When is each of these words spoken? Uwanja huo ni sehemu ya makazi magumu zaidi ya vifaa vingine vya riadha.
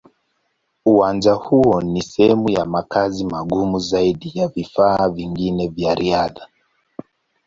Uwanja 0.85 1.33
huo 1.33 1.81
ni 1.81 2.01
sehemu 2.01 2.49
ya 2.49 2.65
makazi 2.65 3.25
magumu 3.25 3.79
zaidi 3.79 4.31
ya 4.35 4.47
vifaa 4.47 5.09
vingine 5.09 5.67
vya 5.67 5.95
riadha. 5.95 6.47